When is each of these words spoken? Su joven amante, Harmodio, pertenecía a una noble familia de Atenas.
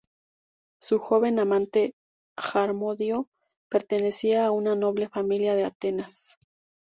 Su 0.81 0.97
joven 0.97 1.37
amante, 1.37 1.93
Harmodio, 2.35 3.27
pertenecía 3.69 4.47
a 4.47 4.51
una 4.51 4.75
noble 4.75 5.07
familia 5.09 5.53
de 5.53 5.65
Atenas. 5.65 6.39